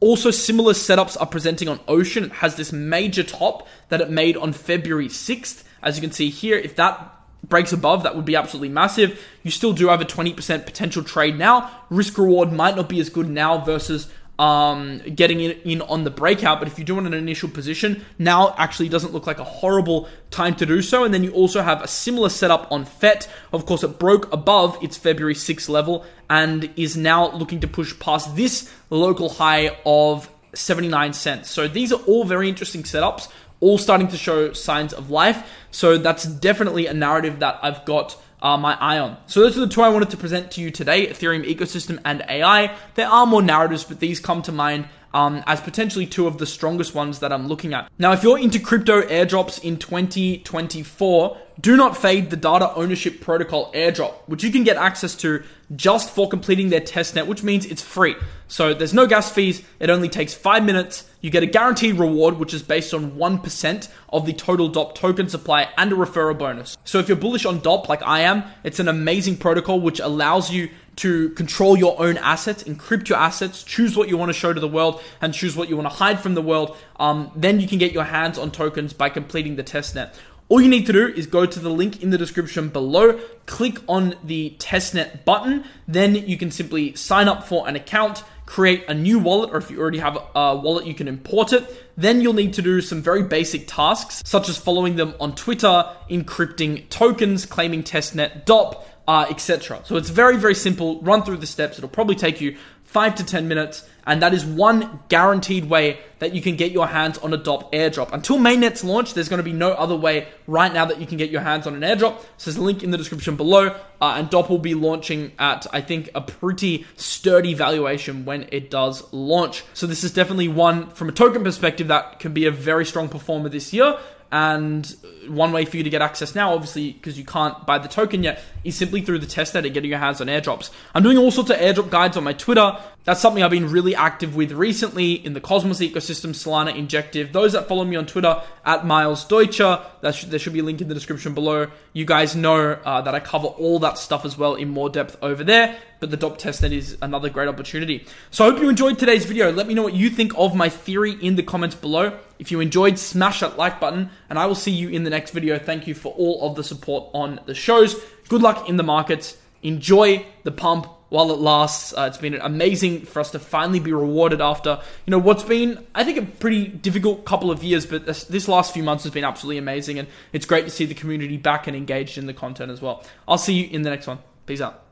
Also, 0.00 0.30
similar 0.30 0.72
setups 0.72 1.16
are 1.20 1.26
presenting 1.26 1.68
on 1.68 1.78
Ocean. 1.86 2.24
It 2.24 2.32
has 2.32 2.56
this 2.56 2.72
major 2.72 3.22
top 3.22 3.68
that 3.88 4.00
it 4.00 4.10
made 4.10 4.36
on 4.36 4.52
February 4.52 5.08
6th. 5.08 5.62
As 5.82 5.96
you 5.96 6.00
can 6.00 6.12
see 6.12 6.28
here, 6.28 6.56
if 6.56 6.76
that 6.76 7.21
breaks 7.44 7.72
above, 7.72 8.02
that 8.04 8.14
would 8.16 8.24
be 8.24 8.36
absolutely 8.36 8.68
massive. 8.68 9.20
You 9.42 9.50
still 9.50 9.72
do 9.72 9.88
have 9.88 10.00
a 10.00 10.04
20% 10.04 10.64
potential 10.64 11.02
trade 11.02 11.38
now. 11.38 11.70
Risk 11.90 12.18
reward 12.18 12.52
might 12.52 12.76
not 12.76 12.88
be 12.88 13.00
as 13.00 13.08
good 13.08 13.28
now 13.28 13.58
versus 13.58 14.08
um, 14.38 15.00
getting 15.14 15.40
in, 15.40 15.52
in 15.60 15.82
on 15.82 16.04
the 16.04 16.10
breakout, 16.10 16.58
but 16.58 16.66
if 16.66 16.78
you 16.78 16.84
do 16.84 16.94
want 16.94 17.06
an 17.06 17.14
initial 17.14 17.48
position, 17.48 18.04
now 18.18 18.54
actually 18.58 18.88
doesn't 18.88 19.12
look 19.12 19.26
like 19.26 19.38
a 19.38 19.44
horrible 19.44 20.08
time 20.30 20.54
to 20.56 20.66
do 20.66 20.82
so. 20.82 21.04
And 21.04 21.12
then 21.12 21.22
you 21.22 21.32
also 21.32 21.62
have 21.62 21.82
a 21.82 21.88
similar 21.88 22.28
setup 22.28 22.70
on 22.72 22.84
FET. 22.84 23.28
Of 23.52 23.66
course, 23.66 23.84
it 23.84 23.98
broke 23.98 24.32
above 24.32 24.82
its 24.82 24.96
February 24.96 25.34
6 25.34 25.68
level 25.68 26.04
and 26.30 26.70
is 26.76 26.96
now 26.96 27.30
looking 27.32 27.60
to 27.60 27.68
push 27.68 27.96
past 27.98 28.34
this 28.34 28.72
local 28.90 29.28
high 29.28 29.76
of 29.84 30.28
79 30.54 31.12
cents. 31.12 31.50
So 31.50 31.68
these 31.68 31.92
are 31.92 32.00
all 32.02 32.24
very 32.24 32.48
interesting 32.48 32.82
setups 32.82 33.28
all 33.62 33.78
starting 33.78 34.08
to 34.08 34.18
show 34.18 34.52
signs 34.52 34.92
of 34.92 35.08
life. 35.08 35.48
So 35.70 35.96
that's 35.96 36.24
definitely 36.24 36.86
a 36.86 36.92
narrative 36.92 37.38
that 37.38 37.58
I've 37.62 37.86
got 37.86 38.18
uh, 38.42 38.58
my 38.58 38.76
eye 38.80 38.98
on. 38.98 39.16
So 39.26 39.40
those 39.40 39.56
are 39.56 39.60
the 39.60 39.68
two 39.68 39.82
I 39.82 39.88
wanted 39.88 40.10
to 40.10 40.16
present 40.18 40.50
to 40.52 40.60
you 40.60 40.70
today: 40.70 41.06
Ethereum 41.06 41.48
ecosystem 41.48 42.00
and 42.04 42.22
AI. 42.28 42.76
There 42.96 43.08
are 43.08 43.24
more 43.24 43.40
narratives, 43.40 43.84
but 43.84 44.00
these 44.00 44.20
come 44.20 44.42
to 44.42 44.52
mind 44.52 44.88
um, 45.14 45.42
as 45.46 45.60
potentially 45.60 46.06
two 46.06 46.26
of 46.26 46.38
the 46.38 46.46
strongest 46.46 46.94
ones 46.94 47.18
that 47.20 47.32
I'm 47.32 47.46
looking 47.46 47.74
at. 47.74 47.90
Now, 47.98 48.12
if 48.12 48.22
you're 48.22 48.38
into 48.38 48.58
crypto 48.58 49.02
airdrops 49.02 49.62
in 49.62 49.78
2024, 49.78 51.36
do 51.60 51.76
not 51.76 51.96
fade 51.96 52.30
the 52.30 52.36
data 52.36 52.74
ownership 52.74 53.20
protocol 53.20 53.70
airdrop, 53.72 54.14
which 54.26 54.42
you 54.42 54.50
can 54.50 54.64
get 54.64 54.76
access 54.76 55.14
to 55.16 55.42
just 55.76 56.10
for 56.10 56.28
completing 56.28 56.70
their 56.70 56.80
testnet, 56.80 57.26
which 57.26 57.42
means 57.42 57.66
it's 57.66 57.82
free. 57.82 58.16
So 58.48 58.74
there's 58.74 58.94
no 58.94 59.06
gas 59.06 59.30
fees. 59.30 59.62
It 59.78 59.90
only 59.90 60.08
takes 60.08 60.34
five 60.34 60.64
minutes. 60.64 61.08
You 61.20 61.30
get 61.30 61.42
a 61.42 61.46
guaranteed 61.46 61.98
reward, 61.98 62.38
which 62.38 62.54
is 62.54 62.62
based 62.62 62.92
on 62.94 63.12
1% 63.12 63.88
of 64.10 64.26
the 64.26 64.32
total 64.32 64.68
DOP 64.68 64.94
token 64.94 65.28
supply 65.28 65.68
and 65.76 65.92
a 65.92 65.94
referral 65.94 66.38
bonus. 66.38 66.76
So 66.84 66.98
if 66.98 67.08
you're 67.08 67.16
bullish 67.16 67.44
on 67.44 67.60
DOP 67.60 67.88
like 67.88 68.02
I 68.02 68.20
am, 68.20 68.44
it's 68.64 68.80
an 68.80 68.88
amazing 68.88 69.36
protocol 69.36 69.80
which 69.80 70.00
allows 70.00 70.50
you 70.50 70.70
to 70.96 71.30
control 71.30 71.76
your 71.76 72.00
own 72.02 72.18
assets, 72.18 72.64
encrypt 72.64 73.08
your 73.08 73.18
assets, 73.18 73.62
choose 73.62 73.96
what 73.96 74.08
you 74.08 74.16
want 74.16 74.28
to 74.28 74.34
show 74.34 74.52
to 74.52 74.60
the 74.60 74.68
world, 74.68 75.02
and 75.20 75.32
choose 75.32 75.56
what 75.56 75.68
you 75.68 75.76
want 75.76 75.88
to 75.88 75.94
hide 75.94 76.20
from 76.20 76.34
the 76.34 76.42
world. 76.42 76.76
Um, 77.00 77.30
then 77.34 77.60
you 77.60 77.68
can 77.68 77.78
get 77.78 77.92
your 77.92 78.04
hands 78.04 78.38
on 78.38 78.50
tokens 78.50 78.92
by 78.92 79.08
completing 79.08 79.56
the 79.56 79.64
testnet. 79.64 80.14
All 80.48 80.60
you 80.60 80.68
need 80.68 80.84
to 80.86 80.92
do 80.92 81.08
is 81.08 81.26
go 81.26 81.46
to 81.46 81.58
the 81.58 81.70
link 81.70 82.02
in 82.02 82.10
the 82.10 82.18
description 82.18 82.68
below, 82.68 83.18
click 83.46 83.78
on 83.88 84.16
the 84.22 84.54
testnet 84.58 85.24
button, 85.24 85.64
then 85.88 86.14
you 86.14 86.36
can 86.36 86.50
simply 86.50 86.94
sign 86.94 87.26
up 87.26 87.44
for 87.44 87.66
an 87.66 87.74
account, 87.74 88.22
create 88.44 88.84
a 88.86 88.92
new 88.92 89.18
wallet, 89.18 89.48
or 89.50 89.56
if 89.56 89.70
you 89.70 89.80
already 89.80 90.00
have 90.00 90.18
a 90.34 90.54
wallet, 90.54 90.84
you 90.84 90.92
can 90.92 91.08
import 91.08 91.54
it. 91.54 91.64
Then 91.96 92.20
you'll 92.20 92.34
need 92.34 92.52
to 92.54 92.62
do 92.62 92.82
some 92.82 93.00
very 93.00 93.22
basic 93.22 93.66
tasks, 93.66 94.22
such 94.26 94.50
as 94.50 94.58
following 94.58 94.96
them 94.96 95.14
on 95.20 95.34
Twitter, 95.34 95.86
encrypting 96.10 96.86
tokens, 96.90 97.46
claiming 97.46 97.82
testnet 97.82 98.44
DOP, 98.44 98.86
uh, 99.06 99.26
etc. 99.30 99.80
So 99.84 99.96
it's 99.96 100.10
very, 100.10 100.36
very 100.36 100.54
simple. 100.54 101.00
Run 101.00 101.22
through 101.22 101.38
the 101.38 101.46
steps. 101.46 101.78
It'll 101.78 101.88
probably 101.88 102.14
take 102.14 102.40
you 102.40 102.56
five 102.92 103.14
to 103.14 103.24
10 103.24 103.48
minutes, 103.48 103.88
and 104.06 104.20
that 104.20 104.34
is 104.34 104.44
one 104.44 105.00
guaranteed 105.08 105.64
way 105.64 105.98
that 106.18 106.34
you 106.34 106.42
can 106.42 106.56
get 106.56 106.72
your 106.72 106.86
hands 106.86 107.16
on 107.18 107.32
a 107.32 107.38
DOP 107.38 107.72
airdrop. 107.72 108.12
Until 108.12 108.36
mainnet's 108.36 108.84
launch, 108.84 109.14
there's 109.14 109.30
going 109.30 109.38
to 109.38 109.44
be 109.44 109.54
no 109.54 109.70
other 109.72 109.96
way 109.96 110.28
right 110.46 110.70
now 110.70 110.84
that 110.84 111.00
you 111.00 111.06
can 111.06 111.16
get 111.16 111.30
your 111.30 111.40
hands 111.40 111.66
on 111.66 111.74
an 111.74 111.80
airdrop. 111.80 112.20
So 112.36 112.50
there's 112.50 112.58
a 112.58 112.62
link 112.62 112.82
in 112.82 112.90
the 112.90 112.98
description 112.98 113.34
below, 113.34 113.68
uh, 114.02 114.14
and 114.18 114.28
DOP 114.28 114.50
will 114.50 114.58
be 114.58 114.74
launching 114.74 115.32
at, 115.38 115.66
I 115.72 115.80
think, 115.80 116.10
a 116.14 116.20
pretty 116.20 116.84
sturdy 116.96 117.54
valuation 117.54 118.26
when 118.26 118.46
it 118.52 118.70
does 118.70 119.10
launch. 119.10 119.64
So 119.72 119.86
this 119.86 120.04
is 120.04 120.12
definitely 120.12 120.48
one, 120.48 120.90
from 120.90 121.08
a 121.08 121.12
token 121.12 121.42
perspective, 121.42 121.88
that 121.88 122.20
can 122.20 122.34
be 122.34 122.44
a 122.44 122.50
very 122.50 122.84
strong 122.84 123.08
performer 123.08 123.48
this 123.48 123.72
year. 123.72 123.98
And 124.32 124.86
one 125.28 125.52
way 125.52 125.66
for 125.66 125.76
you 125.76 125.82
to 125.82 125.90
get 125.90 126.00
access 126.00 126.34
now, 126.34 126.54
obviously, 126.54 126.92
because 126.92 127.18
you 127.18 127.24
can't 127.24 127.66
buy 127.66 127.76
the 127.76 127.86
token 127.86 128.22
yet, 128.22 128.42
is 128.64 128.74
simply 128.74 129.02
through 129.02 129.18
the 129.18 129.26
testnet 129.26 129.66
and 129.66 129.74
getting 129.74 129.90
your 129.90 129.98
hands 129.98 130.22
on 130.22 130.26
airdrops. 130.26 130.70
I'm 130.94 131.02
doing 131.02 131.18
all 131.18 131.30
sorts 131.30 131.50
of 131.50 131.58
airdrop 131.58 131.90
guides 131.90 132.16
on 132.16 132.24
my 132.24 132.32
Twitter. 132.32 132.78
That's 133.04 133.20
something 133.20 133.42
I've 133.42 133.50
been 133.50 133.70
really 133.70 133.96
active 133.96 134.36
with 134.36 134.52
recently 134.52 135.14
in 135.14 135.32
the 135.32 135.40
Cosmos 135.40 135.80
ecosystem, 135.80 136.30
Solana 136.30 136.76
Injective. 136.76 137.32
Those 137.32 137.52
that 137.52 137.66
follow 137.66 137.84
me 137.84 137.96
on 137.96 138.06
Twitter 138.06 138.40
at 138.64 138.86
Miles 138.86 139.24
Deutscher, 139.24 139.80
should, 140.12 140.30
there 140.30 140.38
should 140.38 140.52
be 140.52 140.60
a 140.60 140.62
link 140.62 140.80
in 140.80 140.86
the 140.86 140.94
description 140.94 141.34
below. 141.34 141.66
You 141.92 142.04
guys 142.04 142.36
know 142.36 142.78
uh, 142.84 143.00
that 143.00 143.12
I 143.12 143.18
cover 143.18 143.48
all 143.48 143.80
that 143.80 143.98
stuff 143.98 144.24
as 144.24 144.38
well 144.38 144.54
in 144.54 144.68
more 144.68 144.88
depth 144.88 145.16
over 145.20 145.42
there. 145.42 145.76
But 145.98 146.12
the 146.12 146.16
DOP 146.16 146.38
testnet 146.38 146.70
is 146.70 146.96
another 147.02 147.28
great 147.28 147.48
opportunity. 147.48 148.06
So 148.30 148.44
I 148.44 148.50
hope 148.50 148.60
you 148.60 148.68
enjoyed 148.68 149.00
today's 149.00 149.24
video. 149.24 149.50
Let 149.50 149.66
me 149.66 149.74
know 149.74 149.82
what 149.82 149.94
you 149.94 150.08
think 150.08 150.32
of 150.36 150.54
my 150.54 150.68
theory 150.68 151.12
in 151.12 151.34
the 151.34 151.42
comments 151.42 151.74
below. 151.74 152.16
If 152.38 152.52
you 152.52 152.60
enjoyed, 152.60 153.00
smash 153.00 153.40
that 153.40 153.56
like 153.56 153.80
button, 153.80 154.10
and 154.30 154.38
I 154.38 154.46
will 154.46 154.54
see 154.54 154.72
you 154.72 154.90
in 154.90 155.02
the 155.02 155.10
next 155.10 155.32
video. 155.32 155.58
Thank 155.58 155.88
you 155.88 155.94
for 155.94 156.12
all 156.12 156.48
of 156.48 156.54
the 156.54 156.62
support 156.62 157.10
on 157.14 157.40
the 157.46 157.54
shows. 157.54 158.00
Good 158.28 158.42
luck 158.42 158.68
in 158.68 158.76
the 158.76 158.82
markets. 158.84 159.36
Enjoy 159.62 160.24
the 160.44 160.52
pump 160.52 160.86
while 161.12 161.30
it 161.30 161.38
lasts. 161.38 161.92
Uh, 161.92 162.06
it's 162.08 162.16
been 162.16 162.34
amazing 162.34 163.02
for 163.02 163.20
us 163.20 163.30
to 163.32 163.38
finally 163.38 163.78
be 163.78 163.92
rewarded 163.92 164.40
after, 164.40 164.80
you 165.06 165.10
know, 165.10 165.18
what's 165.18 165.42
been, 165.42 165.84
I 165.94 166.04
think, 166.04 166.16
a 166.16 166.22
pretty 166.22 166.66
difficult 166.66 167.26
couple 167.26 167.50
of 167.50 167.62
years, 167.62 167.84
but 167.84 168.06
this, 168.06 168.24
this, 168.24 168.48
last 168.48 168.72
few 168.72 168.82
months 168.82 169.04
has 169.04 169.12
been 169.12 169.24
absolutely 169.24 169.58
amazing, 169.58 169.98
and 169.98 170.08
it's 170.32 170.46
great 170.46 170.64
to 170.64 170.70
see 170.70 170.86
the 170.86 170.94
community 170.94 171.36
back 171.36 171.66
and 171.66 171.76
engaged 171.76 172.16
in 172.16 172.26
the 172.26 172.34
content 172.34 172.70
as 172.70 172.80
well. 172.80 173.04
I'll 173.28 173.38
see 173.38 173.54
you 173.54 173.68
in 173.70 173.82
the 173.82 173.90
next 173.90 174.06
one. 174.06 174.20
Peace 174.46 174.62
out. 174.62 174.91